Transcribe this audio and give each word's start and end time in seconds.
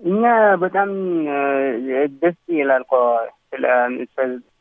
እኛ 0.00 0.22
በጣም 0.62 0.90
ደስ 2.22 2.38
ይላል 2.58 2.82
እኮ 2.82 2.94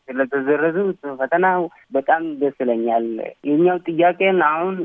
ስለተዘረዙት 0.08 1.02
ፈተናው 1.20 1.62
በጣም 1.92 2.24
ደስ 2.40 2.56
ይለኛል። 2.64 3.08
የኛው 3.50 3.78
ጥያቄን 3.90 4.40
አሁን 4.50 4.76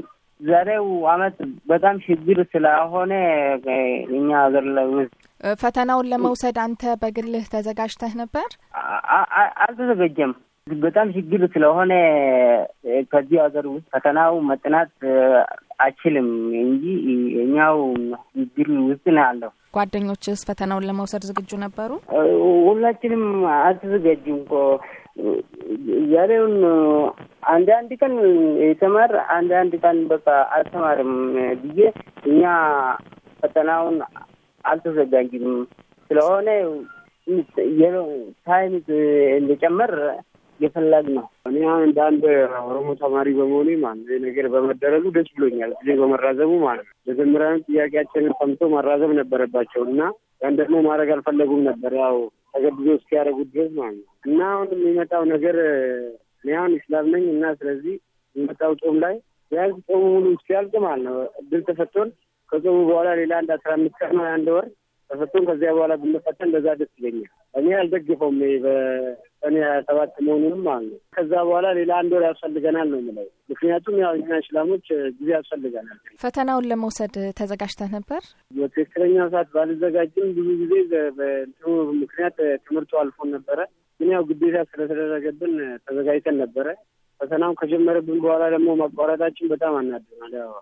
ዛሬው 0.40 0.86
አመት 1.12 1.36
በጣም 1.66 1.96
ችግር 2.06 2.38
ስለሆነ 2.52 3.12
እኛ 4.16 4.30
ሀገር 4.44 4.66
ላይ 4.76 4.88
ፈተናውን 5.60 6.08
ለመውሰድ 6.12 6.56
አንተ 6.62 6.82
በግልህ 7.02 7.44
ተዘጋጅተህ 7.54 8.12
ነበር? 8.22 8.48
አልተዘጋጀም። 9.64 10.32
በጣም 10.66 11.06
ችግር 11.16 11.40
ስለሆነ 11.54 11.92
ከዚህ 13.10 13.38
ሀገር 13.42 13.64
ውስጥ 13.72 13.86
ፈተናው 13.94 14.34
መጥናት 14.50 14.92
አይችልም 15.78 16.28
እንጂ 16.62 16.84
እኛው 17.42 17.78
ችግር 18.36 18.68
ውስጥ 18.88 19.04
ነው 19.10 19.22
ያለው። 19.22 19.50
ጓደኞችስ 19.74 20.40
ፈተናውን 20.48 20.86
ለመውሰድ 20.88 21.22
ዝግጁ 21.28 21.50
ነበሩ? 21.62 21.90
ሁላችንም 22.68 23.24
አልተዘጋጁም 23.60 24.38
እኮ 24.42 24.52
ዛሬውን 26.12 26.54
አንድ 27.48 27.68
አንድ 27.76 27.90
ቀን 28.00 28.14
የተማር 28.64 29.12
አንድ 29.36 29.50
አንድ 29.60 29.74
ቀን 29.82 29.98
በቃ 30.12 30.26
አልተማርም 30.56 31.12
ብዬ 31.62 31.80
እኛ 32.30 32.42
ፈተናውን 33.42 33.96
አልተዘጋጅም 34.64 35.48
ስለሆነ 36.10 36.48
ታይም 38.46 38.72
እንደጨመር 39.38 39.92
የፈላግ 40.60 41.06
ነው። 41.16 41.24
እኔ 41.48 41.56
እንደ 41.86 41.98
አንድ 42.06 42.24
ኦሮሞ 42.62 42.88
ተማሪ 43.00 43.28
በመሆኔ 43.38 43.70
ማለት 43.84 44.20
ነገር 44.26 44.46
በመደረጉ 44.52 45.04
ደስ 45.16 45.28
ብሎኛል። 45.36 45.72
ጊዜ 45.80 45.96
በመራዘሙ 46.00 46.52
ማለት 46.64 46.86
ነው። 46.88 46.94
መጀመሪያውን 47.10 47.64
ጥያቄያችንን 47.68 48.34
ሰምቶ 48.40 48.68
ማራዘም 48.74 49.12
ነበረባቸው 49.20 49.82
እና 49.88 50.00
ያን 50.42 50.56
ደግሞ 50.60 50.76
ማድረግ 50.86 51.10
አልፈለጉም 51.14 51.62
ነበር 51.68 51.92
ያው 52.02 52.16
ተገድዶ 52.54 52.88
እስኪያደርጉት 52.96 53.48
ድረስ 53.54 53.70
ማለት 53.78 53.98
ነው 54.00 54.12
እና 54.28 54.40
አሁን 54.52 54.68
የሚመጣው 54.76 55.22
ነገር 55.32 55.56
እኔ 56.44 56.50
አሁን 56.58 56.74
ኢስላም 56.78 57.06
ነኝ 57.14 57.24
እና 57.34 57.44
ስለዚህ 57.60 57.94
የሚመጣው 58.36 58.72
ጾም 58.82 58.96
ላይ 59.04 59.14
ቢያንስ 59.52 59.78
ጾሙ 59.88 60.02
ሙሉ 60.14 60.26
እስኪያልቅ 60.36 60.74
ማለት 60.84 61.04
ነው 61.06 61.16
እድል 61.40 61.62
ተሰጥቶን 61.68 62.08
ከጾሙ 62.52 62.78
በኋላ 62.88 63.08
ሌላ 63.20 63.32
አንድ 63.40 63.50
አስራ 63.56 63.70
አምስት 63.76 63.96
ቀን 64.00 64.12
ነው 64.18 64.26
አንድ 64.32 64.48
ወር 64.54 64.66
ተሰጥቶን 65.14 65.44
ከዚያ 65.48 65.70
በኋላ 65.76 65.94
ብንፈተን 66.00 66.46
እንደዛ 66.48 66.66
ደስ 66.78 66.90
ይለኛል። 66.98 67.30
እኔ 67.54 67.66
አልደግፈውም 67.78 68.38
በሰኔ 68.64 69.54
ሀያ 69.64 69.76
ሰባት 69.88 70.12
መሆኑንም 70.26 70.62
ማለት 70.68 70.88
ነው። 70.90 70.98
ከዛ 71.16 71.32
በኋላ 71.48 71.66
ሌላ 71.78 71.92
አንድ 72.00 72.12
ወር 72.16 72.24
ያስፈልገናል 72.28 72.88
ነው 72.92 72.98
የምለው። 73.02 73.28
ምክንያቱም 73.52 73.96
ያው 74.02 74.12
እኛ 74.20 74.38
እስላሞች 74.42 74.86
ጊዜ 75.18 75.28
ያስፈልገናል። 75.36 75.98
ፈተናውን 76.22 76.68
ለመውሰድ 76.70 77.16
ተዘጋጅተህ 77.40 77.90
ነበር? 77.96 78.22
በትክክለኛው 78.58 79.28
ሰዓት 79.34 79.50
ባልዘጋጅም 79.56 80.28
ብዙ 80.38 80.48
ጊዜ 80.62 80.74
በእንትኑ 81.18 81.66
ምክንያት 82.02 82.36
ትምህርቱ 82.66 82.92
አልፎን 83.02 83.30
ነበረ። 83.36 83.58
ግን 84.00 84.08
ያው 84.12 84.22
ግዴታ 84.28 84.56
ስለተደረገብን 84.70 85.54
ተዘጋጅተን 85.86 86.38
ነበረ። 86.42 86.66
ፈተናውን 87.20 87.58
ከጀመረብን 87.60 88.18
በኋላ 88.24 88.44
ደግሞ 88.54 88.68
ማቋረጣችን 88.80 89.50
በጣም 89.52 89.74
አናድናል። 89.78 90.32
ያው 90.38 90.52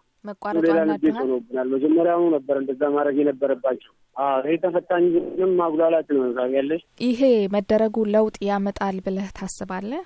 ሌላ 0.58 0.78
ንዴት 0.88 1.16
ሆኖብናል። 1.20 1.68
መጀመሪያውኑ 1.72 2.26
ነበር 2.34 2.56
እንደዛ 2.60 2.82
ማድረግ 2.94 3.16
የነበረባቸው። 3.20 3.92
ይሄ 4.44 4.54
ተፈታኝ 4.64 5.04
ግን 5.38 5.50
ማጉላላት 5.58 6.08
ነው 6.16 6.24
ታውቂያለሽ። 6.36 6.82
ይሄ 7.04 7.20
መደረጉ 7.54 8.04
ለውጥ 8.14 8.36
ያመጣል 8.50 8.98
ብለህ 9.06 9.28
ታስባለህ? 9.38 10.02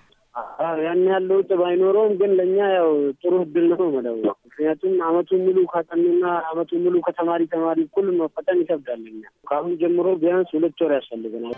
ያን 0.81 1.03
ያህል 1.07 1.25
ለውጥ 1.31 1.51
ባይኖረውም 1.61 2.13
ግን 2.19 2.33
ለእኛ 2.39 2.57
ያው 2.75 2.91
ጥሩ 3.21 3.33
እድል 3.45 3.67
ነው 3.73 3.87
መለው 3.95 4.17
ምክንያቱም 4.47 4.95
አመቱን 5.07 5.41
ሙሉ 5.47 5.59
ካጠኑና 5.71 6.25
አመቱን 6.51 6.83
ሙሉ 6.85 6.97
ከተማሪ 7.07 7.43
ተማሪ 7.53 7.81
እኩል 7.87 8.09
መፈተን 8.19 8.61
ይከብዳል። 8.63 9.03
እኛ 9.11 9.23
ከአሁኑ 9.49 9.73
ጀምሮ 9.83 10.07
ቢያንስ 10.23 10.53
ሁለት 10.57 10.81
ወር 10.85 10.95
ያስፈልገናል። 10.97 11.57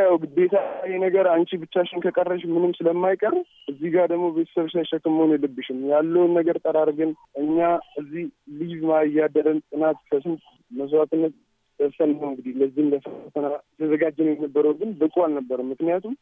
ያው 0.00 0.14
ግዴታ 0.22 0.54
ይሄ 0.82 0.96
ነገር 1.02 1.26
አንቺ 1.32 1.50
ብቻሽን 1.62 2.02
ከቀረሽ 2.04 2.42
ምንም 2.48 2.72
ስለማይቀር 2.78 3.34
እዚህ 3.70 3.88
ጋር 3.94 4.06
ደግሞ 4.12 4.26
ቤተሰብሽ 4.36 4.72
ላይ 4.78 4.86
ሸክም 4.90 5.14
መሆን 5.16 5.32
የለብሽም። 5.34 5.78
ያለውን 5.90 6.32
ነገር 6.38 6.56
ጠራርገን 6.64 7.10
እኛ 7.42 7.58
እዚህ 8.00 8.24
ልጅ 8.60 8.72
ማ 8.84 9.00
እያደረን 9.08 9.58
ጥናት 9.68 9.98
ከስንት 10.10 10.42
መስዋዕትነት 10.70 11.34
ደርሰን 11.80 12.10
ነው 12.14 12.28
እንግዲህ 12.30 12.54
ለዚህም 12.60 12.88
ለፈተና 12.94 13.46
ተዘጋጀን 13.78 14.30
የነበረው 14.30 14.74
ግን 14.80 14.90
ብቁ 15.00 15.14
አልነበረም። 15.26 15.70
ምክንያቱም 15.72 16.14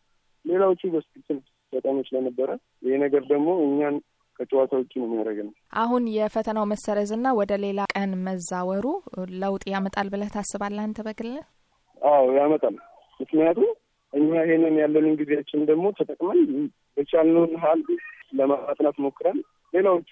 ሌላዎቹ 0.44 0.82
በስክትል 0.92 1.38
በጣም 1.72 1.96
ስለነበረ 2.08 2.50
ይሄ 2.84 2.96
ነገር 3.04 3.22
ደግሞ 3.30 3.48
እኛን 3.64 3.96
ከጨዋታ 4.38 4.72
ውጭ 4.80 4.92
ነው 5.00 5.06
የሚያደርገን። 5.06 5.48
አሁን 5.82 6.02
የፈተናው 6.16 6.66
መሰረዝና 6.72 7.26
ወደ 7.38 7.52
ሌላ 7.64 7.80
ቀን 7.94 8.10
መዛወሩ 8.26 8.84
ለውጥ 9.42 9.64
ያመጣል 9.72 10.10
ብለህ 10.14 10.32
ታስባለህ 10.34 10.84
አንተ 10.86 11.00
በግልህ? 11.06 11.44
አዎ 12.06 12.24
ያመጣል። 12.38 12.76
ምክንያቱም 13.20 13.68
እኛ 14.12 14.30
ይሄንን 14.42 14.76
ያለንን 14.82 15.16
ጊዜያችን 15.20 15.66
ደግሞ 15.70 15.86
ተጠቅመን 15.98 16.40
የቻልነውን 16.96 17.52
ያህል 17.56 17.80
ለማጥናት 18.38 18.96
ሞክረን 19.04 19.38
ሌላዎቹ 19.72 20.10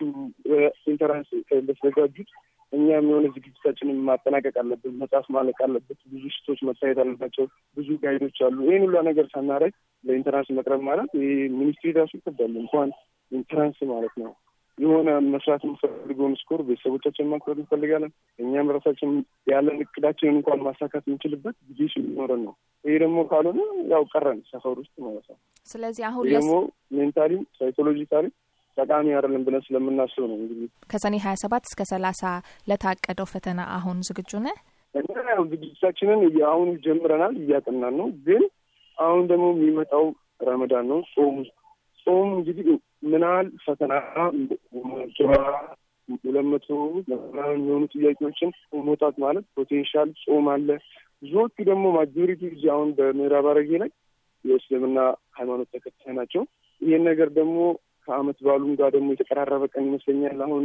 entrance 0.90 1.28
በተዘጋጁት 1.60 2.30
እኛም 2.72 3.08
የሆነ 3.10 3.26
ዝግጅታችንን 3.34 3.98
ማጠናቀቅ 4.06 4.54
አለብን። 4.62 4.94
መጽሐፍ 5.02 5.26
ማለቅ 5.34 5.58
አለበት። 5.66 5.98
ብዙ 6.12 6.22
sheet 6.36 6.50
ኦች 6.50 6.60
መታየት 6.68 6.98
አለባቸው። 7.02 7.44
ብዙ 7.76 7.88
guide 8.02 8.22
ኦች 8.22 8.38
አሉ። 8.46 8.56
ይህን 8.68 8.84
ሁላ 8.86 9.00
ነገር 9.08 9.26
ሳናረግ 9.34 9.72
ለ 10.04 10.13
entrance 10.13 10.48
መቅረብ 10.58 10.80
ማለት 10.88 11.10
ይህ 11.20 11.30
ministry 11.58 11.92
ራሱ 11.98 12.12
ይከብዳል። 12.18 12.54
እንኳን 12.62 12.90
entrance 13.32 13.78
ማለት 13.92 14.14
ነው። 14.22 14.32
የሆነ 14.78 15.08
መስራት 15.26 15.62
የምፈልገውን 15.64 16.34
score 16.40 16.60
ቤተሰቦቻችን 16.68 17.28
ማክበር 17.28 17.56
እንፈልጋለን። 17.56 18.12
እኛም 18.38 18.72
ራሳችን 18.76 19.10
ያለን 19.46 19.76
እቅዳችንን 19.84 20.36
እንኳን 20.36 20.64
ማሳካት 20.66 21.04
የምንችልበት 21.06 21.56
ጊዜ 21.68 21.88
ሲኖረን 21.92 22.42
ነው። 22.46 22.54
ይሄ 22.84 22.94
ደግሞ 23.02 23.18
ካልሆነ 23.30 23.60
ያው 23.92 24.04
ቀረን 24.12 24.40
ሰፈር 24.50 24.76
ውስጥ 24.82 24.94
ማለት 25.04 25.26
ነው። 25.30 25.38
ስለዚህ 25.68 26.04
አሁን 26.10 26.26
ደግሞ 26.34 26.52
mentally 26.96 27.35
ም 27.35 27.44
psychologically 27.58 28.26
ጠቃሚ 28.76 29.06
አይደለም 29.16 29.42
ብለን 29.46 29.62
ስለምናስብ 29.66 30.24
ነው። 30.30 30.36
እንግዲህ 30.36 30.68
ከሰኔ 30.90 31.16
ሀያ 31.24 31.34
ሰባት 31.42 31.64
እስከ 31.64 31.82
ሰላሳ 31.92 32.22
ለታቀደው 32.68 33.28
ፈተና 33.32 33.60
አሁን 33.76 33.98
ዝግጁ 34.08 34.32
ነህ? 34.46 34.56
እና 34.94 35.14
ያው 35.30 35.44
ዝግጅታችንን 35.52 36.20
አሁን 36.48 36.68
ጀምረናል፣ 36.84 37.34
እያጠናን 37.40 37.94
ነው። 38.00 38.08
ግን 38.26 38.42
አሁን 38.98 39.22
ደግሞ 39.30 39.46
የሚመጣው 39.54 40.04
ረመዳን 40.48 40.86
ነው። 40.92 41.00
ጾም 41.12 41.36
ጾም 42.06 42.28
እንግዲህ 42.36 42.66
ያህል 43.04 43.48
ፈተና 43.64 43.92
ሁለት 46.24 46.46
መቶ 46.46 46.66
የሚሆኑ 47.50 47.82
ጥያቄዎችን 47.94 48.50
መውጣት 48.88 49.14
ማለት 49.24 49.44
ፖቴንሻል 49.56 50.08
ጾም 50.22 50.48
አለ። 50.54 50.68
ብዙዎቹ 51.22 51.56
ደግሞ 51.68 51.84
ማጆሪቲ 51.96 52.42
ጊዜ 52.54 52.64
አሁን 52.74 52.88
በምዕራብ 52.98 53.46
ሐረርጌ 53.50 53.70
ላይ 53.82 53.90
የእስልምና 54.44 54.98
ሃይማኖት 55.38 55.68
ተከታይ 55.74 56.14
ናቸው። 56.18 56.42
ይህን 56.80 57.02
ነገር 57.08 57.28
ደግሞ 57.38 57.58
ከአመት 58.08 58.38
በዓሉም 58.44 58.72
ጋር 58.80 58.90
ደግሞ 58.96 59.08
የተቀራረበ 59.12 59.64
ቀን 59.74 59.86
ይመስለኛል። 59.88 60.40
አሁን 60.46 60.64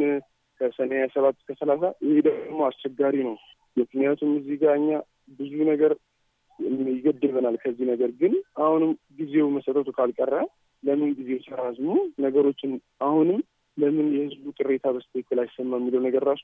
ከሰኔ 0.61 0.91
ሀያ 0.97 1.07
ሰባት 1.13 1.35
እስከ 1.39 1.51
ሰላሳ 1.61 1.83
ይህ 2.07 2.17
ደግሞ 2.27 2.59
አስቸጋሪ 2.67 3.15
ነው። 3.27 3.35
ምክንያቱም 3.77 4.31
እዚህ 4.39 4.57
ጋር 4.63 4.73
እኛ 4.75 4.89
ብዙ 5.39 5.53
ነገር 5.71 5.91
ይገድበናል። 6.93 7.55
ከዚህ 7.61 7.85
ነገር 7.91 8.09
ግን 8.21 8.33
አሁንም 8.59 8.91
ጊዜው 9.19 9.47
መሰረቱ 9.55 9.89
ካልቀረ 9.97 10.33
ለምን 10.83 11.09
ጊዜው 11.17 11.39
ተራዝሞ 11.47 11.89
ነገሮችን 12.25 12.71
አሁንም 13.01 13.39
ለምን 13.77 14.07
የህዝቡ 14.15 14.45
ቅሬታ 14.57 14.85
በስትክክል 14.95 15.39
አይሰማ 15.43 15.77
የሚለው 15.79 16.01
ነገር 16.07 16.23
ራሱ 16.29 16.43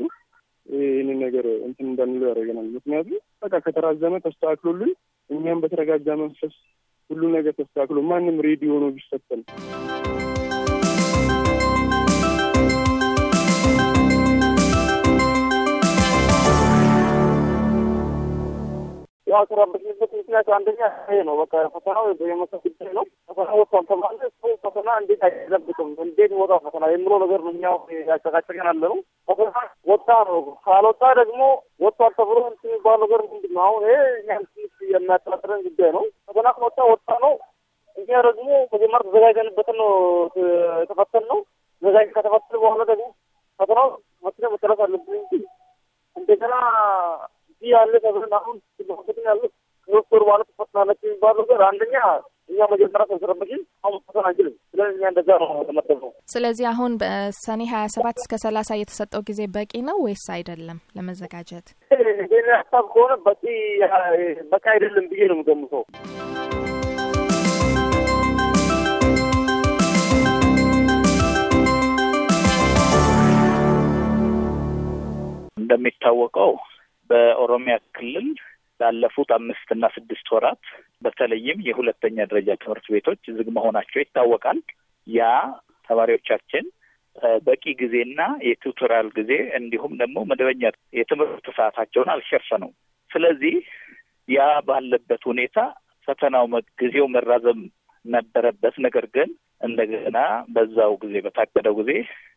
ይህንን 0.65 1.17
ነገር 1.25 1.45
እንትን 1.67 1.85
እንዳንለው 1.89 2.29
ያደርገናል። 2.29 2.67
ምክንያቱም 2.75 3.19
በቃ 3.43 3.55
ከተራዘመ 3.65 4.15
ተስተካክሎልን 4.25 4.91
እኛም 5.29 5.61
በተረጋጋ 5.63 6.15
መንፈስ 6.21 6.55
ሁሉ 7.09 7.23
ነገር 7.35 7.53
ተስተካክሎ 7.59 7.99
ማንም 8.09 8.37
ሬዲ 8.45 8.63
ሆኖ 8.73 8.85
ቢፈተን 8.95 9.41
ያቀረበችበት 19.37 20.11
ምክንያት 20.17 20.47
አንደኛ 20.55 20.79
ይሄ 21.05 21.17
ነው። 21.27 21.35
በቃ 21.41 21.53
ፈተናው 21.73 22.03
የመሰብ 22.29 22.61
ጉዳይ 22.67 22.91
ነው። 22.97 23.05
ፈተና 23.29 23.47
ወጥቷል 23.59 23.85
ተባለ። 23.89 24.19
ፈተና 24.65 24.87
እንዴት 25.01 25.21
አይጠብቅም 25.27 25.89
እንዴት 26.05 26.31
ወጣ 26.41 26.51
ፈተና 26.65 26.83
የምለው 26.93 27.19
ነገር 27.23 27.41
ነው 27.45 27.51
እኛው 27.55 27.77
ያጨቃጨቀን 28.09 28.69
አለ 28.71 28.83
ነው። 28.93 28.99
ፈተና 29.29 29.51
ወጣ 29.87 30.07
ነው። 30.29 30.37
ካልወጣ 30.65 31.03
ደግሞ 31.21 31.41
ወጥቷል 31.85 32.13
ተብሎ 32.19 32.37
የሚባል 32.65 32.99
ነገር 33.05 33.21
ምንድን 33.27 33.53
ነው? 33.55 33.63
አሁን 33.67 33.83
ይሄ 33.85 33.97
እኛ 34.21 34.29
ትንሽ 34.45 34.73
የሚያጠራጥረን 34.93 35.63
ጉዳይ 35.67 35.91
ነው። 35.97 36.05
ፈተና 36.27 36.47
ወጣ 36.65 36.79
ወጣ 36.91 37.09
ነው። 37.25 37.35
እኛ 37.95 38.21
ደግሞ 38.27 38.47
መጀመር 38.71 39.01
ተዘጋጀንበትን 39.07 39.77
ነው 39.81 39.91
የተፈተን 40.81 41.25
ነው። 41.31 41.39
ተዘጋጅ 41.81 42.09
ከተፈተን 42.15 42.59
በኋላ 42.61 42.83
ደግሞ 42.91 43.05
ፈተናው 43.59 43.87
መስለ 44.23 44.45
መጨረስ 44.53 44.79
አለብን 44.85 45.21
እንደገና 46.15 46.53
እዚህ 47.49 47.69
ያለ 47.71 47.93
ተብለን 48.03 48.33
አሁን 48.37 48.55
ያለ 49.25 49.41
ሶስት 49.87 50.09
ወር 50.13 50.23
ማለት 50.29 50.47
ተፈትናለች 50.51 50.99
የሚባል 51.05 51.35
ነገር 51.41 51.59
አንደኛ 51.67 51.95
እኛ 52.49 52.59
መጀመሪያ 52.71 53.05
ሰንስረበችን 53.09 53.61
አሁን 53.83 53.99
ፈተና 54.05 54.23
አንችልም። 54.29 54.55
ስለዚህ 54.71 54.95
እኛ 54.97 55.05
እንደዛ 55.11 55.29
ነው 55.41 55.49
ተመደብነው። 55.69 56.11
ስለዚህ 56.33 56.65
አሁን 56.71 56.91
በሰኔ 57.01 57.61
ሀያ 57.71 57.85
ሰባት 57.95 58.17
እስከ 58.21 58.37
ሰላሳ 58.43 58.77
የተሰጠው 58.77 59.23
ጊዜ 59.29 59.41
በቂ 59.55 59.73
ነው 59.87 59.97
ወይስ 60.05 60.25
አይደለም 60.35 60.79
ለመዘጋጀት? 60.97 61.67
ይህን 61.91 62.49
ሀሳብ 62.55 62.85
ከሆነ 62.93 63.13
በቂ 63.27 63.43
በቂ 64.51 64.65
አይደለም 64.75 65.07
ብዬ 65.11 65.21
ነው 65.31 65.37
የምገምተው። 65.37 65.83
እንደሚታወቀው 75.59 76.51
በኦሮሚያ 77.09 77.75
ክልል 77.95 78.27
ላለፉት 78.79 79.29
አምስት 79.35 79.67
እና 79.75 79.85
ስድስት 79.95 80.27
ወራት 80.33 80.63
በተለይም 81.01 81.59
የሁለተኛ 81.67 82.17
ደረጃ 82.31 82.49
ትምህርት 82.61 82.87
ቤቶች 82.93 83.21
ዝግ 83.37 83.47
መሆናቸው 83.57 83.99
ይታወቃል። 84.01 84.59
ያ 85.07 85.23
ተማሪዎቻችን 85.89 86.65
በቂ 87.45 87.63
ጊዜና 87.81 88.21
የቱቶሪያል 88.47 89.09
ጊዜ 89.17 89.31
እንዲሁም 89.59 89.93
ደግሞ 90.01 90.17
መደበኛ 90.31 90.63
የትምህርት 90.97 91.45
ሰዓታቸውን 91.57 92.11
አልሸፈኑም። 92.13 92.73
ስለዚህ 93.11 93.55
ያ 94.29 94.39
ባለበት 94.67 95.23
ሁኔታ 95.31 95.57
ፈተናው 96.07 96.45
ጊዜው 96.81 97.05
መራዘም 97.15 97.59
ነበረበት። 98.05 98.75
ነገር 98.85 99.05
ግን 99.15 99.29
እንደገና 99.61 100.17
በዛው 100.49 100.93
ጊዜ 101.03 101.15
በታቀደው 101.25 101.75
ጊዜ 101.79 101.91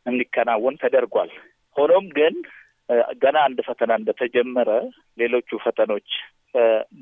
እንዲከናወን 0.07 0.79
ተደርጓል። 0.83 1.31
ሆኖም 1.77 2.07
ግን 2.19 2.35
ገና 3.23 3.37
አንድ 3.47 3.59
ፈተና 3.69 3.93
እንደተጀመረ 4.01 4.71
ሌሎቹ 5.19 5.59
ፈተኖች 5.65 6.11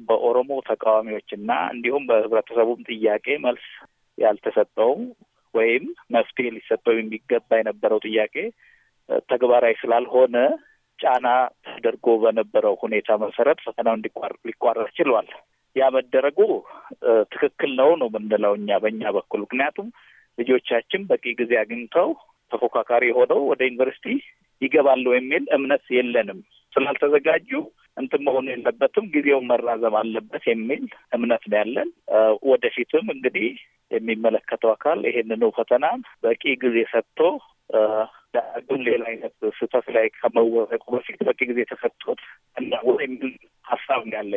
በኦሮሞ 0.08 0.50
ተቃዋሚዎች 0.68 1.28
እና 1.38 1.50
እንዲሁም 1.74 2.06
በህብረተሰቡም 2.08 2.80
ጥያቄ 2.90 3.26
መልስ 3.44 3.66
ያልተሰጠው 4.18 4.92
ወይም 5.54 5.84
መፍትሄ 6.14 6.46
ሊሰጠው 6.56 6.94
የሚገባ 6.96 7.58
የነበረው 7.60 8.00
ጥያቄ 8.06 8.34
ተግባራዊ 9.30 9.74
ስላልሆነ 9.82 10.36
ጫና 10.98 11.26
ተደርጎ 11.66 12.06
በነበረው 12.22 12.74
ሁኔታ 12.82 13.18
መሰረት 13.24 13.58
ፈተናው 13.66 13.96
ሊቋረጥ 14.46 14.88
ችሏል። 14.98 15.28
ያ 15.76 15.86
መደረጉ 15.96 16.38
ትክክል 17.32 17.70
ነው 17.80 17.90
ነው 18.00 18.08
የምንለው 18.10 18.52
እኛ 18.58 18.78
በእኛ 18.84 19.10
በኩል 19.16 19.40
ምክንያቱም 19.44 19.88
ልጆቻችን 20.38 21.02
በቂ 21.10 21.24
ጊዜ 21.40 21.52
አግኝተው 21.62 22.08
ተፎካካሪ 22.52 23.04
ሆነው 23.18 23.40
ወደ 23.50 23.60
ዩኒቨርሲቲ 23.68 24.06
ይገባሉ 24.62 25.06
የሚል 25.14 25.44
እምነት 25.56 25.84
የለንም። 25.96 26.40
ስላልተዘጋጁ 26.72 27.50
እንትን 27.96 28.22
መሆኑ 28.26 28.46
የለበትም 28.50 29.04
ጊዜውን 29.14 29.46
መራዘም 29.50 29.94
አለበት 30.00 30.44
የሚል 30.50 30.82
እምነት 31.16 31.44
ነው 31.50 31.58
ያለን። 31.60 31.90
ወደፊትም 32.50 33.06
እንግዲህ 33.14 33.48
የሚመለከተው 33.90 34.70
አካል 34.74 35.00
ይሄንኑ 35.08 35.44
ፈተናን 35.58 36.00
በቂ 36.24 36.42
ጊዜ 36.64 36.78
ሰጥቶ 36.92 37.18
ዳግም 38.34 38.80
ሌላ 38.86 39.02
አይነት 39.10 39.34
ስህተት 39.58 39.86
ላይ 39.96 40.06
ከመወረቁ 40.16 40.84
በፊት 40.94 41.20
በቂ 41.28 41.40
ጊዜ 41.50 41.60
ተሰጥቶት 41.70 42.20
እና 42.56 42.72
የሚል 43.04 43.32
ሀሳብ 43.64 44.02
ያለኝ። 44.12 44.34